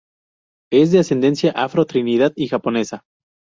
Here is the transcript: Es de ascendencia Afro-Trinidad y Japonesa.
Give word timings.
Es 0.71 0.89
de 0.91 0.97
ascendencia 0.97 1.51
Afro-Trinidad 1.51 2.33
y 2.35 2.47
Japonesa. 2.47 3.03